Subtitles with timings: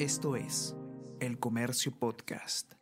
[0.00, 0.74] Esto es
[1.20, 2.72] El Comercio Podcast.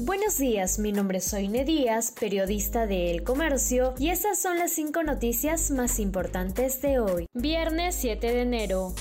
[0.00, 4.72] Buenos días, mi nombre es Soine Díaz, periodista de El Comercio, y estas son las
[4.72, 8.92] cinco noticias más importantes de hoy, viernes 7 de enero.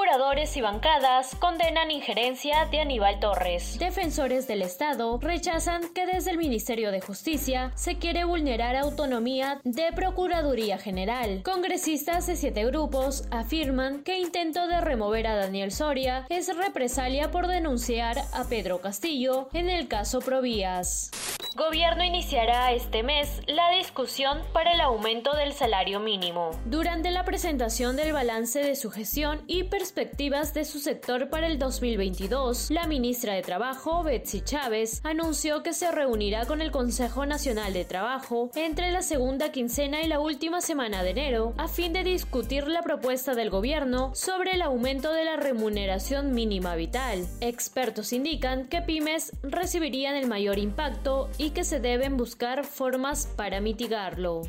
[0.00, 3.78] Procuradores y bancadas condenan injerencia de Aníbal Torres.
[3.78, 9.92] Defensores del Estado rechazan que desde el Ministerio de Justicia se quiere vulnerar autonomía de
[9.92, 11.42] Procuraduría General.
[11.42, 17.46] Congresistas de siete grupos afirman que intento de remover a Daniel Soria es represalia por
[17.46, 21.10] denunciar a Pedro Castillo en el caso Provías.
[21.56, 26.52] Gobierno iniciará este mes la discusión para el aumento del salario mínimo.
[26.64, 31.58] Durante la presentación del balance de su gestión y perspectivas de su sector para el
[31.58, 37.72] 2022, la ministra de Trabajo, Betsy Chávez, anunció que se reunirá con el Consejo Nacional
[37.72, 42.04] de Trabajo entre la segunda quincena y la última semana de enero a fin de
[42.04, 47.26] discutir la propuesta del gobierno sobre el aumento de la remuneración mínima vital.
[47.40, 53.62] Expertos indican que pymes recibirían el mayor impacto y que se deben buscar formas para
[53.62, 54.42] mitigarlo.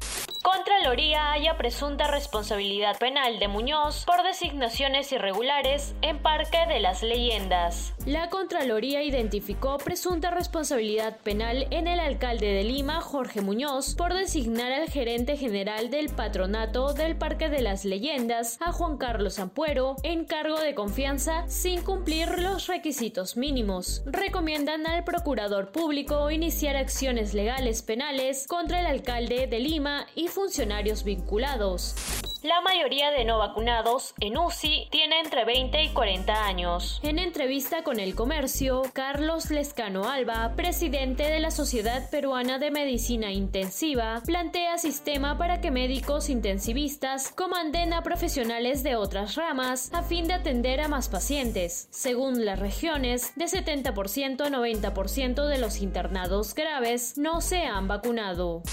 [0.43, 7.93] Contraloría haya presunta responsabilidad penal de Muñoz por designaciones irregulares en Parque de las Leyendas.
[8.07, 14.71] La Contraloría identificó presunta responsabilidad penal en el alcalde de Lima, Jorge Muñoz, por designar
[14.71, 20.25] al gerente general del patronato del Parque de las Leyendas, a Juan Carlos Ampuero, en
[20.25, 24.01] cargo de confianza sin cumplir los requisitos mínimos.
[24.07, 31.03] Recomiendan al procurador público iniciar acciones legales penales contra el alcalde de Lima y funcionarios
[31.03, 31.95] vinculados.
[32.43, 36.99] La mayoría de no vacunados en UCI tiene entre 20 y 40 años.
[37.03, 43.31] En entrevista con El Comercio, Carlos Lescano Alba, presidente de la Sociedad Peruana de Medicina
[43.31, 50.27] Intensiva, plantea sistema para que médicos intensivistas comanden a profesionales de otras ramas a fin
[50.27, 51.89] de atender a más pacientes.
[51.91, 58.63] Según las regiones, de 70% a 90% de los internados graves no se han vacunado.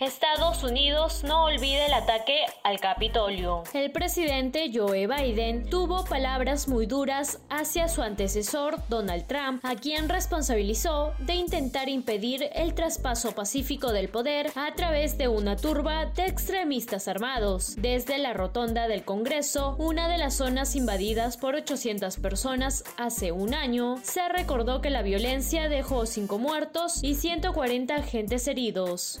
[0.00, 3.62] Estados Unidos no olvide el ataque al Capitolio.
[3.74, 10.08] El presidente Joe Biden tuvo palabras muy duras hacia su antecesor Donald Trump, a quien
[10.08, 16.26] responsabilizó de intentar impedir el traspaso pacífico del poder a través de una turba de
[16.26, 17.76] extremistas armados.
[17.78, 23.54] Desde la rotonda del Congreso, una de las zonas invadidas por 800 personas hace un
[23.54, 29.20] año, se recordó que la violencia dejó 5 muertos y 140 agentes heridos.